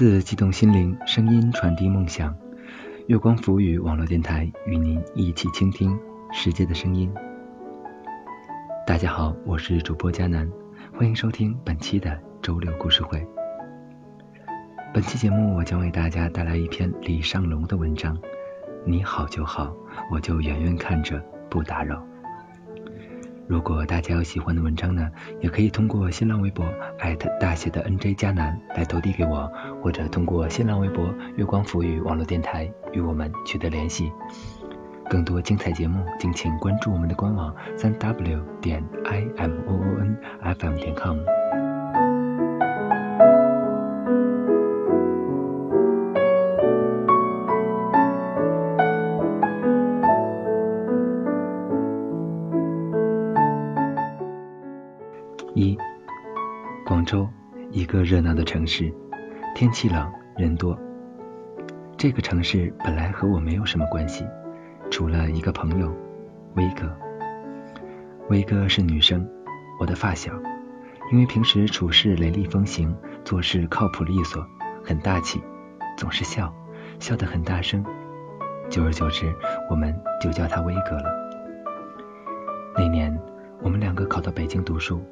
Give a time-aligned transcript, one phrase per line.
[0.00, 2.34] 文字激动心灵，声音传递梦想。
[3.06, 5.94] 月光浮语网络电台与您一起倾听
[6.32, 7.12] 世界的声音。
[8.86, 10.50] 大家好，我是主播佳楠，
[10.96, 13.22] 欢迎收听本期的周六故事会。
[14.94, 18.16] 本期节目我将为大家带来一篇李尚龙的文章。
[18.86, 19.70] 你好就好，
[20.10, 22.02] 我就远远看着，不打扰。
[23.50, 26.64] 如果大家有喜欢的文章呢，也可以通过新浪微博
[27.00, 29.50] 艾特大写的 NJ 加南来投递给我，
[29.82, 34.12] 或者通过新浪微博月光浮语网络电台与我们取得联系。
[35.08, 41.18] 更多精彩节目，敬请关注我们的官网三 w 点 i m o o n f m 点 com。
[58.70, 58.94] 市，
[59.52, 60.78] 天气冷，人多。
[61.96, 64.24] 这个城市本来和我没有什么关系，
[64.92, 65.92] 除了一个朋友，
[66.54, 66.88] 威哥。
[68.28, 69.28] 威哥是女生，
[69.80, 70.32] 我的发小，
[71.10, 74.46] 因为平时处事雷厉风行，做事靠谱利索，
[74.84, 75.42] 很大气，
[75.98, 76.54] 总是笑，
[77.00, 77.84] 笑得很大声。
[78.68, 79.34] 久而久之，
[79.68, 81.10] 我们就叫他威哥了。
[82.76, 83.12] 那年，
[83.62, 85.02] 我们两个考到北京读书。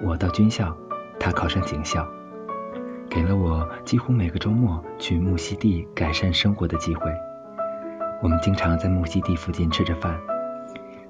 [0.00, 0.74] 我到军校，
[1.18, 2.06] 他考上警校，
[3.08, 7.10] 给了我几乎每个周末去木樨地改善生活的机会。
[8.22, 10.18] 我们经常在木樨地附近吃着饭，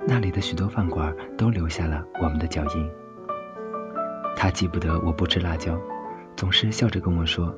[0.07, 2.91] 那里的许多饭馆都留下了我们的脚印。
[4.37, 5.79] 他记不得我不吃辣椒，
[6.37, 7.55] 总是笑着跟我说：“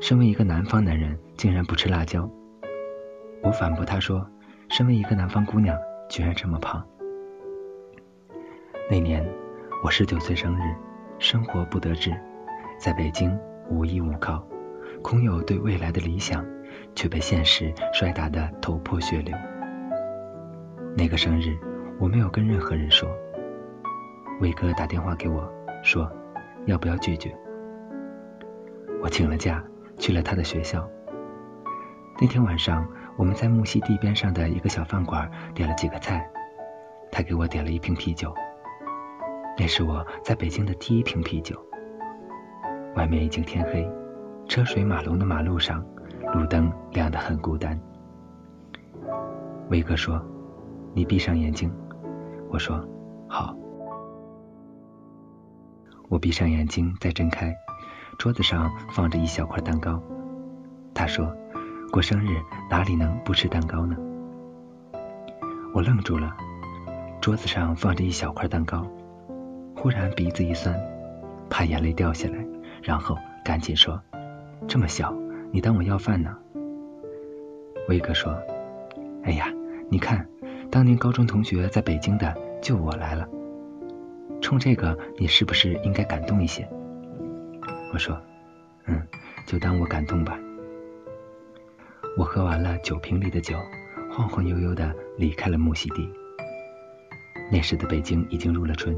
[0.00, 2.28] 身为一个南方男人，竟然不吃辣椒。”
[3.42, 4.26] 我反驳他说
[4.70, 5.76] ：“身为一个南方姑娘，
[6.08, 6.84] 居然这么胖。”
[8.90, 9.24] 那年。
[9.82, 10.74] 我十九岁生日，
[11.18, 12.10] 生活不得志，
[12.78, 14.46] 在北京无依无靠，
[15.02, 16.44] 空有对未来的理想，
[16.94, 19.36] 却被现实摔打得头破血流。
[20.96, 21.56] 那个生日，
[21.98, 23.08] 我没有跟任何人说。
[24.40, 25.48] 伟哥打电话给我，
[25.82, 26.10] 说
[26.66, 27.34] 要不要拒绝。
[29.02, 29.64] 我请了假，
[29.98, 30.88] 去了他的学校。
[32.20, 36.28] 那天晚上，我们在木樨地边上的一个小饭馆点了几个菜，
[37.10, 38.34] 他给我点了一瓶啤酒。
[39.58, 41.56] 那是我在北京的第一瓶啤酒。
[42.96, 43.88] 外面已经天黑，
[44.48, 45.84] 车水马龙的马路上，
[46.32, 47.78] 路灯亮得很孤单。
[49.70, 50.20] 威哥说
[50.94, 51.72] ：“你闭上眼睛。”
[52.50, 52.86] 我说
[53.28, 53.56] ：“好。”
[56.08, 57.52] 我闭上眼睛，再睁开，
[58.18, 60.00] 桌子上放着一小块蛋糕。
[60.94, 61.34] 他说
[61.90, 62.38] ：“过生日
[62.70, 63.96] 哪里能不吃蛋糕呢？”
[65.74, 66.32] 我愣住了，
[67.20, 68.86] 桌子上放着一小块蛋糕。
[69.76, 70.78] 忽然鼻子一酸，
[71.50, 72.36] 怕眼泪掉下来，
[72.84, 74.00] 然后赶紧说
[74.68, 75.16] ：“这么小，
[75.50, 76.36] 你当我要饭呢？”
[77.88, 78.38] 威哥说
[79.24, 79.46] ：“哎呀，
[79.90, 80.28] 你看，
[80.70, 83.26] 当年高中同学在北京的就我来了，
[84.42, 86.68] 冲这个你是不是应该感动一些？”
[87.92, 88.20] 我说
[88.84, 89.02] ：“嗯，
[89.46, 90.38] 就当我感动吧。”
[92.18, 93.56] 我喝完了酒瓶里的酒，
[94.12, 96.08] 晃晃悠悠的离开了木樨地。
[97.50, 98.94] 那时的北京已经入了春。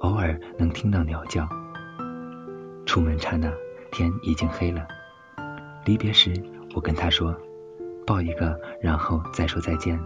[0.00, 1.46] 偶尔能听到鸟叫。
[2.84, 3.52] 出门刹那，
[3.90, 4.86] 天已经黑了。
[5.84, 6.32] 离别时，
[6.74, 7.34] 我跟他说
[8.06, 9.98] ：“抱一个，然后再说再见。”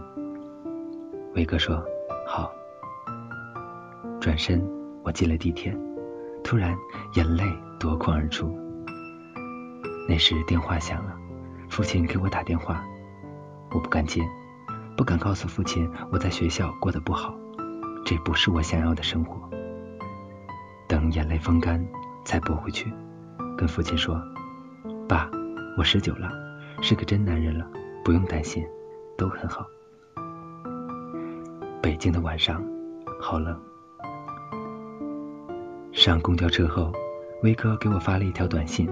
[1.35, 1.83] 伟哥说
[2.25, 2.51] ：“好。”
[4.21, 4.63] 转身，
[5.03, 5.75] 我进了地铁，
[6.43, 6.75] 突然
[7.15, 7.43] 眼泪
[7.79, 8.57] 夺眶而出。
[10.07, 11.15] 那时电话响了，
[11.69, 12.83] 父亲给我打电话，
[13.71, 14.21] 我不敢接，
[14.95, 17.35] 不敢告诉父亲我在学校过得不好，
[18.05, 19.37] 这不是我想要的生活。
[20.87, 21.85] 等眼泪风干，
[22.27, 22.91] 才拨回去，
[23.57, 24.21] 跟父亲说
[25.07, 25.31] ：“爸，
[25.77, 26.29] 我十九了，
[26.81, 27.65] 是个真男人了，
[28.03, 28.61] 不用担心，
[29.17, 29.65] 都很好。”
[31.81, 32.61] 北京的晚上
[33.17, 33.57] 好冷。
[35.93, 36.91] 上公交车后，
[37.43, 38.89] 威哥给我发了一条短信：“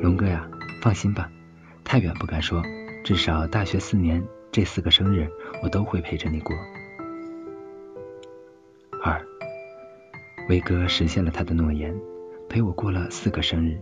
[0.00, 0.48] 龙哥呀，
[0.80, 1.30] 放心吧，
[1.84, 2.62] 太远不敢说，
[3.04, 5.30] 至少大学四年这四个生日，
[5.62, 6.56] 我都会陪着你过。”
[9.04, 9.22] 二
[10.48, 11.92] 威哥实现了他的诺言，
[12.48, 13.80] 陪我过了四个生日，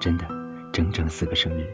[0.00, 0.26] 真的，
[0.72, 1.72] 整整四个生日。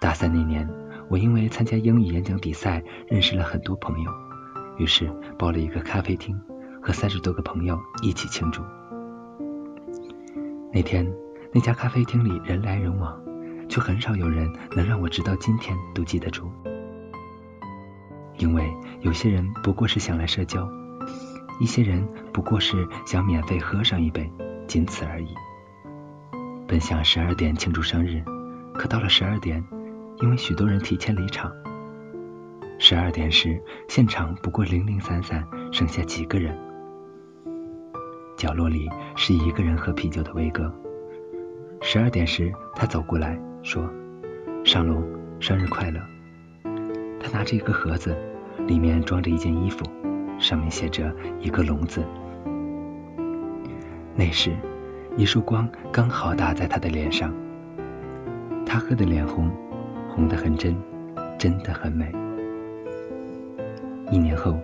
[0.00, 0.68] 大三那年，
[1.10, 4.10] 我因为参加英语演讲比赛，认识了很多朋友，
[4.78, 6.40] 于是包了一个咖啡厅，
[6.80, 8.62] 和三十多个朋友一起庆祝。
[10.72, 11.12] 那天，
[11.52, 13.20] 那家咖啡厅里人来人往，
[13.68, 16.48] 却很少有人能让我直到今天都记得住，
[18.38, 20.68] 因为有些人不过是想来社交。
[21.60, 24.30] 一些人不过是想免费喝上一杯，
[24.66, 25.28] 仅此而已。
[26.66, 28.22] 本想十二点庆祝生日，
[28.74, 29.62] 可到了十二点，
[30.20, 31.52] 因为许多人提前离场，
[32.78, 36.58] 十二点时现场不过零零散散剩下几个人。
[38.36, 40.72] 角落里是一个人喝啤酒的威哥。
[41.80, 43.88] 十二点时，他走过来说
[44.64, 45.06] ：“尚龙，
[45.38, 46.00] 生日快乐。”
[47.20, 48.16] 他拿着一个盒子，
[48.66, 49.84] 里面装着一件衣服，
[50.44, 51.10] 上面写着
[51.40, 52.04] 一个“龙”字。
[54.14, 54.54] 那时，
[55.16, 57.32] 一束光刚好打在他的脸上，
[58.66, 59.50] 他喝得脸红，
[60.10, 60.76] 红得很真，
[61.38, 62.12] 真的很美。
[64.10, 64.54] 一年后，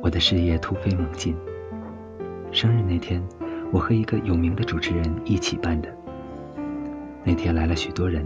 [0.00, 1.36] 我的事业突飞猛进。
[2.52, 3.20] 生日那天，
[3.72, 5.88] 我和一个有名的主持人一起办的。
[7.24, 8.24] 那天来了许多人，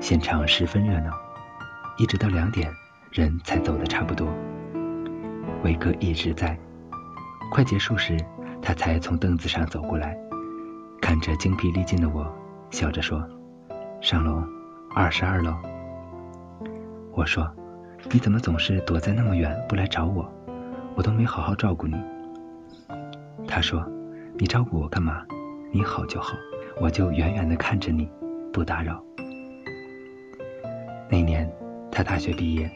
[0.00, 1.10] 现场十分热闹，
[1.96, 2.70] 一直到两点，
[3.10, 4.28] 人才走的差不多。
[5.66, 6.56] 伟哥一直在，
[7.50, 8.16] 快结束时，
[8.62, 10.16] 他才从凳子上走过来，
[11.02, 12.24] 看着精疲力尽的我，
[12.70, 13.28] 笑着说
[14.00, 14.40] ：“上楼，
[14.94, 15.52] 二十二楼。”
[17.10, 17.52] 我说
[18.12, 20.32] ：“你怎么总是躲在那么远不来找我？
[20.94, 21.96] 我都没好好照顾你。”
[23.48, 23.84] 他说
[24.38, 25.24] ：“你照顾我干嘛？
[25.72, 26.36] 你好就好，
[26.80, 28.08] 我就远远的看着你，
[28.52, 29.02] 不打扰。”
[31.10, 31.50] 那年
[31.90, 32.70] 他大学毕业，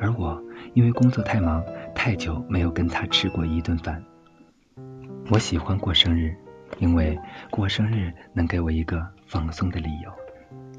[0.00, 0.42] 而我
[0.72, 1.62] 因为工作太忙，
[2.04, 4.04] 太久没有跟他吃过一顿饭。
[5.30, 6.36] 我喜欢过生日，
[6.78, 7.18] 因为
[7.48, 10.12] 过生日能给我一个放松的理由。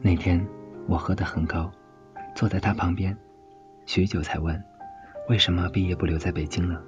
[0.04, 0.48] 那天
[0.88, 1.72] 我喝得很高，
[2.36, 3.18] 坐在他旁边，
[3.88, 4.64] 许久才问
[5.28, 6.80] ：“为什么毕业不留在北京呢？”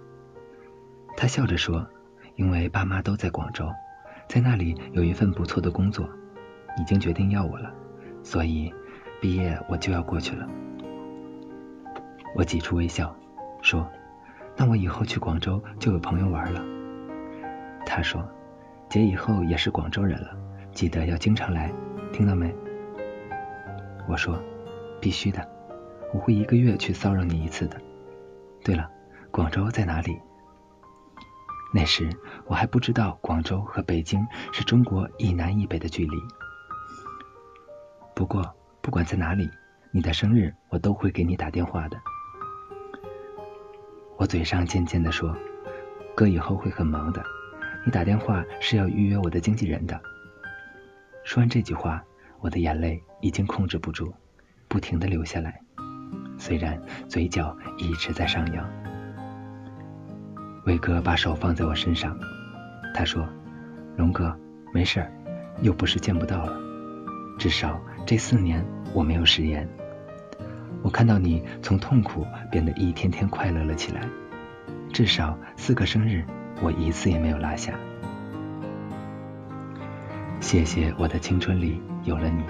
[1.17, 1.83] 他笑着说。
[2.35, 3.67] 因为爸妈都在广州，
[4.27, 6.07] 在那里有一份不错的工作，
[6.79, 7.73] 已经决定要我了，
[8.21, 8.71] 所以
[9.19, 10.47] 毕业我就要过去了。
[12.35, 13.17] 我挤出微笑
[13.63, 13.89] 说
[14.57, 16.61] ：“那我以后去广州就有朋友玩了。”
[17.85, 18.27] 他说
[18.89, 20.35] ：“姐以后也是广州人了，
[20.73, 21.71] 记得要经常来，
[22.11, 22.53] 听到没？”
[24.09, 24.41] 我说
[24.99, 25.47] ：“必须的，
[26.13, 27.79] 我会一个月去骚扰你一次的。
[28.63, 28.89] 对了，
[29.31, 30.19] 广州在哪里？”
[31.73, 32.09] 那时
[32.45, 36.17] 我还不知道广州和北京是中国一南一北的距离。
[38.15, 39.49] 不过不管在哪里，
[39.91, 41.97] 你的生日我都会给你打电话的。
[44.17, 45.35] 我嘴上渐渐的说
[46.15, 47.23] ：“哥以后会很忙的，
[47.85, 49.99] 你打电话是要预约我的经纪人的。”
[51.23, 52.03] 说完这句话，
[52.39, 54.11] 我的眼泪已经控制不住，
[54.67, 55.61] 不停的流下来，
[56.39, 58.67] 虽然嘴角一直在上扬。
[60.65, 62.17] 伟哥把手放在我身上，
[62.95, 63.27] 他说
[63.97, 64.35] ：“龙哥，
[64.73, 65.05] 没事，
[65.61, 66.57] 又不是见不到了。
[67.37, 69.67] 至少这四年我没有食言。
[70.87, 74.07] 我看到你从痛苦变得一天天快乐了起来。
[74.93, 76.23] 至少四个生日
[76.61, 77.77] 我一次也没有落下。
[80.39, 82.41] 谢谢我的青春里有了你。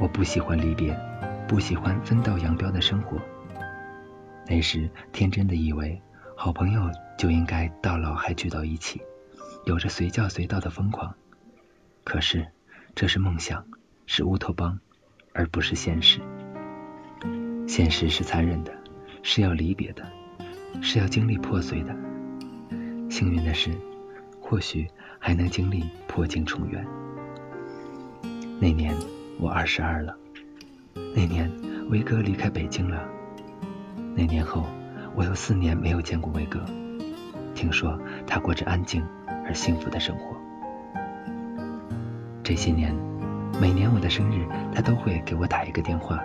[0.00, 0.98] 我不喜欢离别，
[1.46, 3.18] 不喜欢分道扬镳的生活。
[4.46, 6.00] 那时天真的以为。”
[6.40, 9.02] 好朋友就应该到老还聚到一起，
[9.66, 11.12] 有着随叫随到的疯狂。
[12.04, 12.46] 可是
[12.94, 13.66] 这是梦想，
[14.06, 14.78] 是乌托邦，
[15.34, 16.20] 而不是现实。
[17.68, 18.72] 现实是残忍的，
[19.22, 20.02] 是要离别的，
[20.80, 21.94] 是要经历破碎的。
[23.10, 23.70] 幸运的是，
[24.40, 26.82] 或许还能经历破镜重圆。
[28.58, 28.94] 那年
[29.38, 30.16] 我二十二了，
[31.14, 31.52] 那年
[31.90, 33.06] 威哥离开北京了，
[34.16, 34.66] 那年后。
[35.14, 36.64] 我有四年没有见过威哥，
[37.52, 39.04] 听说他过着安静
[39.44, 40.36] 而幸福的生活。
[42.44, 42.94] 这些年，
[43.60, 46.22] 每年我的生日，他都会给我打一个电话，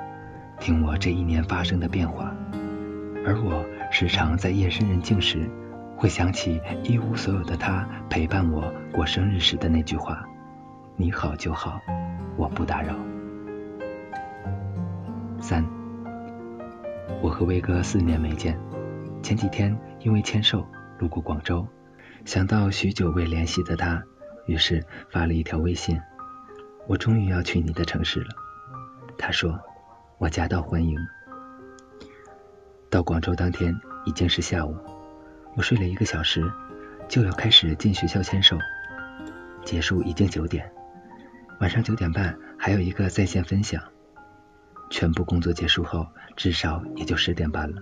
[0.63, 2.33] 听我这一年发生的变化。
[3.25, 5.45] 而我时常在夜深人静时，
[5.97, 10.23] 会想起一无所有的他陪伴我过生日时的那句话
[10.95, 11.81] ：“你好就好，
[12.37, 12.95] 我不打扰。”
[15.37, 15.65] 三，
[17.21, 18.57] 我和威哥四年没见。
[19.21, 20.65] 前几天因为签售
[20.97, 21.67] 路过广州，
[22.23, 24.01] 想到许久未联系的他，
[24.45, 25.99] 于是发了一条微信
[26.87, 28.27] ：“我终于要去你的城市了。”
[29.19, 29.59] 他说
[30.23, 30.97] ：“我夹道欢迎。”
[32.89, 34.73] 到广州当天已经是下午，
[35.57, 36.49] 我睡了一个小时，
[37.09, 38.57] 就要开始进学校签售，
[39.65, 40.71] 结束已经九点，
[41.59, 43.83] 晚上九点半还有一个在线分享，
[44.89, 47.81] 全部工作结束后至少也就十点半了。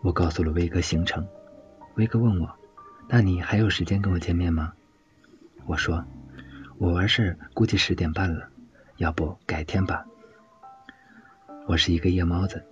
[0.00, 1.28] 我告诉了威哥行程，
[1.96, 2.48] 威哥问我
[3.06, 4.72] ：“那你还有时间跟我见面吗？”
[5.68, 6.02] 我说
[6.80, 8.48] ：“我完事估计十点半了，
[8.96, 10.02] 要不改天吧。”
[11.66, 12.64] 我是一个夜猫子，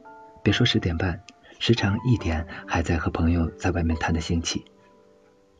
[0.42, 1.23] 别说十点半，
[1.61, 4.64] 时常一点还在和朋友在外面谈的兴起。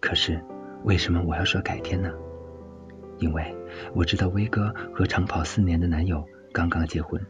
[0.01, 0.43] 可是
[0.85, 2.11] 为什么我要说改天呢？
[3.19, 3.57] 因为
[3.95, 7.25] 我知道威哥和长跑四年的男友刚刚结婚，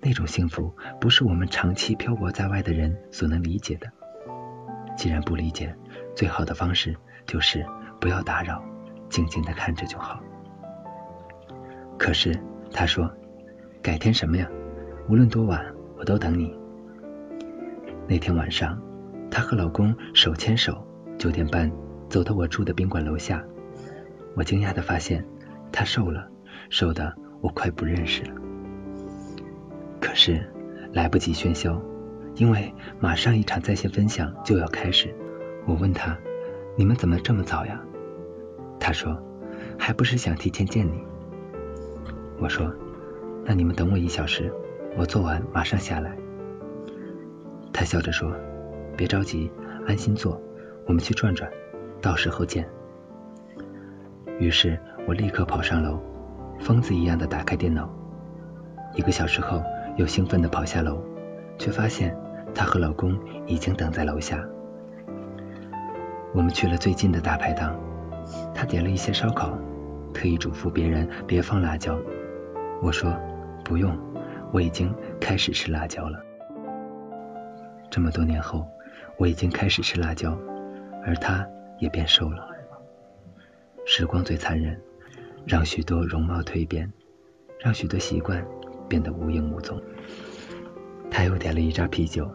[0.00, 3.90] 那种幸福不是我们长期漂泊在外的人所能理解的。
[4.96, 5.74] 既然不理解，
[6.14, 6.94] 最好的方式
[7.26, 7.64] 就是
[8.00, 8.62] 不要打扰，
[9.08, 10.20] 静静的看着就好。
[11.98, 12.38] 可是
[12.72, 13.10] 他说，
[13.82, 14.48] 改天什么呀？
[15.06, 15.62] 无论多晚，
[15.98, 16.56] 我都等你。
[18.08, 18.80] 那天晚上，
[19.30, 20.82] 她和老公手牵手，
[21.18, 21.70] 九点半
[22.08, 23.44] 走到我住的宾馆楼下。
[24.34, 25.22] 我惊讶的发现，
[25.70, 26.26] 她瘦了，
[26.70, 28.30] 瘦的我快不认识了。
[30.00, 30.42] 可是
[30.94, 31.78] 来不及喧嚣，
[32.36, 35.14] 因为马上一场在线分享就要开始。
[35.66, 36.16] 我问她
[36.78, 37.78] ：“你们怎么这么早呀？”
[38.80, 39.22] 她说
[39.78, 41.04] ：“还不是想提前见你。”
[42.40, 42.72] 我说
[43.44, 44.50] ：“那你们等我一小时，
[44.96, 46.16] 我做完马上下来。”
[47.72, 48.32] 他笑着说
[48.96, 49.50] ：“别着急，
[49.86, 50.40] 安心做，
[50.86, 51.50] 我们去转转，
[52.00, 52.68] 到时候见。”
[54.38, 56.00] 于是我立刻跑上楼，
[56.60, 57.88] 疯子一样的打开电脑。
[58.94, 59.62] 一个小时后，
[59.96, 61.02] 又兴奋的跑下楼，
[61.58, 62.16] 却发现
[62.54, 64.44] 她和老公已经等在楼下。
[66.32, 67.76] 我们去了最近的大排档，
[68.54, 69.56] 他点了一些烧烤，
[70.12, 71.96] 特意嘱咐别人别放辣椒。
[72.82, 73.12] 我说
[73.64, 73.96] ：“不用，
[74.52, 76.20] 我已经开始吃辣椒了。”
[77.90, 78.66] 这么多年后，
[79.18, 80.36] 我已经开始吃辣椒，
[81.04, 81.46] 而他
[81.78, 82.48] 也变瘦了。
[83.86, 84.80] 时光最残忍，
[85.46, 86.90] 让许多容貌蜕变，
[87.60, 88.44] 让许多习惯
[88.88, 89.80] 变得无影无踪。
[91.10, 92.28] 他又点了一扎啤酒，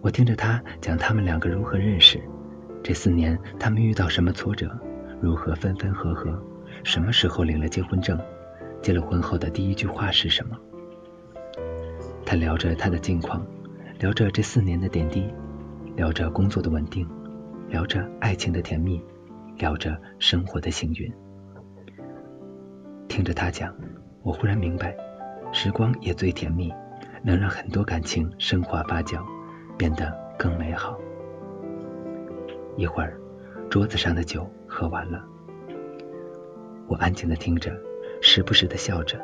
[0.00, 2.20] 我听着他讲他们两个如何认识，
[2.82, 4.76] 这四年他们遇到什么挫折，
[5.20, 6.42] 如何分分合合，
[6.82, 8.18] 什么时候领了结婚证，
[8.82, 10.58] 结了婚后的第一句话是什么。
[12.26, 13.46] 他聊着他的近况。
[13.98, 15.26] 聊着这四年的点滴，
[15.94, 17.08] 聊着工作的稳定，
[17.70, 19.02] 聊着爱情的甜蜜，
[19.56, 21.10] 聊着生活的幸运。
[23.08, 23.74] 听着他讲，
[24.22, 24.94] 我忽然明白，
[25.50, 26.70] 时光也最甜蜜，
[27.22, 29.18] 能让很多感情升华发酵，
[29.78, 30.94] 变得更美好。
[32.76, 33.18] 一会儿，
[33.70, 35.24] 桌子上的酒喝完了，
[36.86, 37.72] 我安静的听着，
[38.20, 39.18] 时不时的笑着，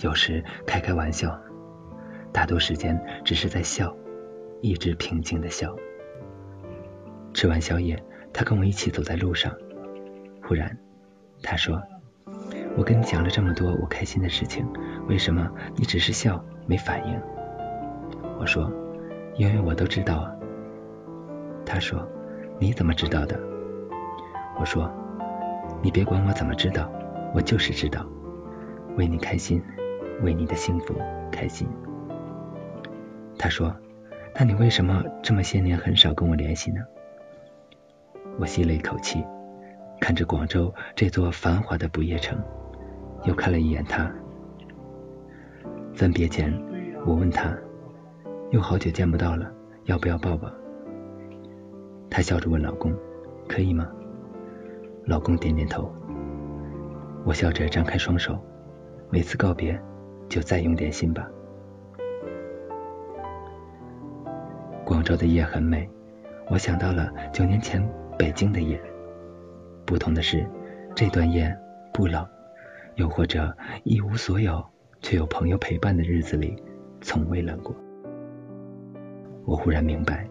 [0.00, 1.40] 有时开开玩笑，
[2.32, 3.94] 大多时间只是在笑。
[4.60, 5.76] 一直平静的笑。
[7.32, 9.54] 吃完宵夜，他跟我一起走在路上。
[10.42, 10.76] 忽然，
[11.44, 11.80] 他说
[12.76, 14.66] ：“我跟你讲了这么多我开心的事情，
[15.06, 17.20] 为什么你只是笑没反应？”
[18.40, 18.68] 我说
[19.38, 20.34] ：“因为我都知道啊。”
[21.64, 22.04] 他说
[22.58, 23.38] ：“你怎么知道的？”
[24.58, 24.90] 我说
[25.80, 26.90] ：“你别管我怎么知道，
[27.32, 28.04] 我就是知道，
[28.96, 29.62] 为你开心，
[30.22, 30.96] 为你的幸福
[31.30, 31.68] 开心。”
[33.38, 33.74] 他说。
[34.40, 36.80] 那你为什么这么些年很少跟我联系呢？
[38.38, 39.24] 我吸了一口气，
[40.00, 42.40] 看着广州这座繁华的不夜城，
[43.24, 44.08] 又看了一眼他。
[45.92, 46.56] 分别前，
[47.04, 47.52] 我问他，
[48.52, 49.50] 又好久见不到了，
[49.86, 50.48] 要不要抱抱？
[52.08, 52.94] 他笑着问老公，
[53.48, 53.88] 可以吗？
[55.04, 55.92] 老公点点头。
[57.24, 58.38] 我笑着张开双手，
[59.10, 59.76] 每次告别
[60.28, 61.28] 就再用点心吧。
[64.98, 65.88] 广州的夜很美，
[66.48, 67.80] 我想到了九年前
[68.18, 68.82] 北京的夜。
[69.86, 70.44] 不同的是，
[70.92, 71.56] 这段夜
[71.94, 72.26] 不冷，
[72.96, 74.60] 又或者一无所有
[75.00, 76.60] 却有朋友陪伴的日子里，
[77.00, 77.72] 从未冷过。
[79.44, 80.28] 我忽然明白，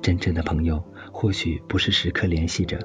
[0.00, 0.82] 真正的朋友
[1.12, 2.78] 或许不是时刻联系着，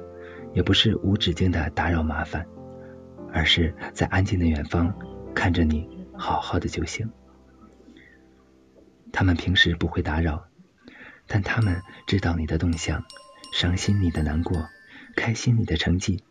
[0.52, 2.46] 也不是无止境的打扰麻烦，
[3.32, 4.94] 而是在安静的远方
[5.34, 7.10] 看着你好好的就行。
[9.14, 10.51] 他们平时不会打扰。
[11.34, 13.06] 但他们知道你的动向，
[13.54, 14.68] 伤心你的难过，
[15.16, 16.22] 开心你的成绩，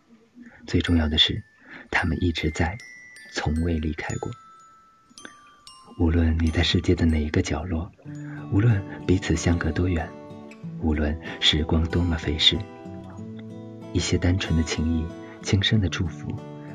[0.66, 1.42] 最重要的是，
[1.90, 2.76] 他们一直在，
[3.32, 4.30] 从未离开过。
[5.98, 7.90] 无论你在世界的哪一个角落，
[8.52, 10.06] 无论彼此相隔多远，
[10.82, 12.58] 无论时光多么飞逝，
[13.94, 15.06] 一些单纯的情谊、
[15.42, 16.28] 轻声的祝福，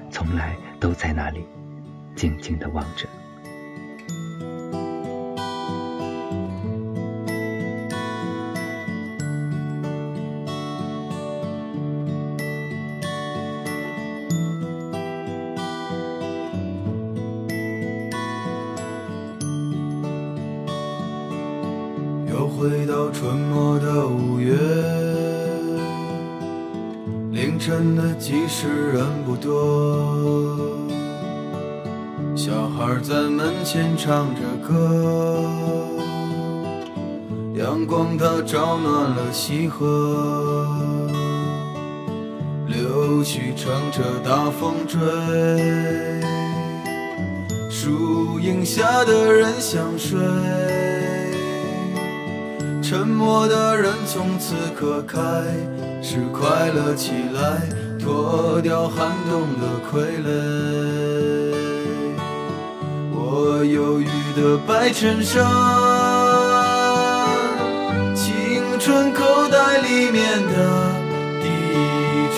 [0.09, 1.45] 从来都在那里，
[2.15, 3.07] 静静的望着。
[28.25, 30.75] 晨的集市人不多，
[32.35, 35.47] 小孩在门前唱着歌，
[37.55, 40.67] 阳光它照暖了溪河，
[42.67, 44.99] 柳絮乘着大风追，
[47.69, 50.19] 树荫下的人想睡，
[52.81, 55.19] 沉默的人从此刻开
[56.01, 57.61] 始快乐起来，
[58.05, 60.29] 脱掉寒冬的傀儡。
[63.11, 64.05] 我忧郁
[64.39, 65.43] 的白衬衫，
[68.13, 70.53] 青春口袋里面的
[71.41, 71.73] 第一。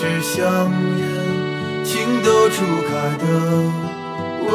[0.22, 0.40] 香
[0.96, 1.04] 烟，
[1.84, 2.56] 情窦初
[2.88, 3.24] 开的
[4.46, 4.48] 我，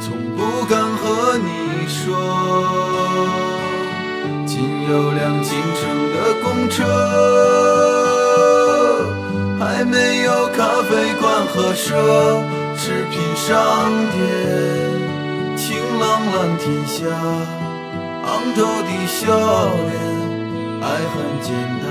[0.00, 1.48] 从不敢和你
[1.86, 2.00] 说。
[4.46, 4.54] 仅
[4.88, 5.82] 有辆进城
[6.14, 6.78] 的公车，
[9.64, 11.94] 还没有咖啡馆和奢
[12.76, 14.20] 侈品商店。
[15.56, 19.24] 晴朗蓝天下，昂头的笑
[19.86, 19.90] 脸，
[20.82, 21.48] 爱很简
[21.80, 21.88] 单。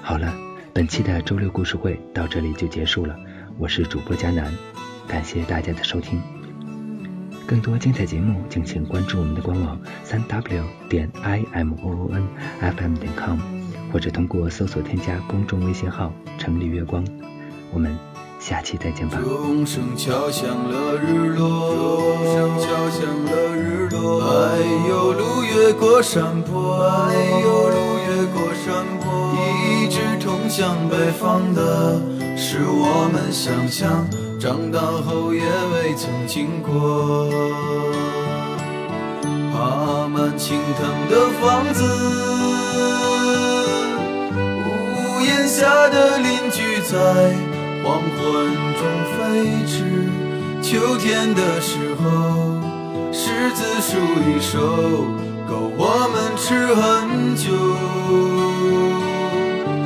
[0.00, 0.32] 好了
[0.72, 3.14] 本期的周六故事会到这里就结束了，
[3.58, 4.50] 我是主播佳南，
[5.06, 6.22] 感谢大家的收听。
[7.46, 12.26] 更多精彩节目，敬请关注我们的官网三 w 点 i m o o n
[12.60, 13.38] f m 点 com，
[13.92, 17.06] 或者通过搜索添加公众微信号“城里月光”。
[17.72, 17.96] 我们
[18.40, 19.20] 下期再见吧。
[19.22, 24.20] 钟声敲响了日落，钟声敲响了日落。
[24.20, 27.12] 柏油路越过山坡，柏
[27.42, 27.76] 油路
[28.08, 32.00] 越过山坡，一直通向北方的，
[32.36, 34.04] 是我们想象，
[34.38, 37.28] 长大后也未曾经过。
[39.52, 41.82] 爬满青藤的房子，
[44.34, 47.34] 屋檐下的邻居在。
[47.84, 48.10] 黄昏
[48.74, 48.82] 中
[49.14, 49.16] 飞
[49.64, 49.74] 驰，
[50.60, 52.04] 秋天的时候，
[53.12, 53.96] 柿子树
[54.26, 54.58] 一熟，
[55.48, 55.80] 够我
[56.12, 56.82] 们吃很
[57.36, 57.44] 久。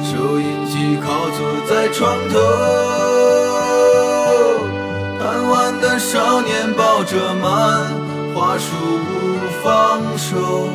[0.03, 2.35] 收音机靠坐在床头，
[5.31, 7.87] 贪玩的少年抱着漫
[8.35, 10.67] 画书不放手，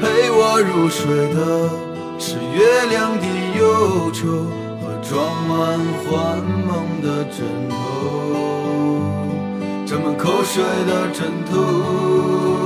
[0.00, 1.68] 陪我入睡的
[2.16, 3.26] 是月亮的
[3.58, 4.46] 忧愁
[4.80, 4.94] 和。
[5.02, 5.56] 装满
[6.04, 7.74] 幻梦的枕头，
[9.84, 12.65] 沾满口水的枕头。